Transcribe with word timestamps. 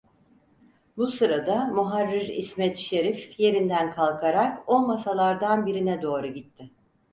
Bu 0.97 1.07
sırada 1.07 1.65
muharrir 1.65 2.27
İsmet 2.27 2.77
Şerif 2.77 3.39
yerinden 3.39 3.91
kalkarak 3.91 4.63
o 4.69 4.79
masalardan 4.87 5.65
birine 5.65 6.01
doğru 6.01 6.27
gitti. 6.27 6.71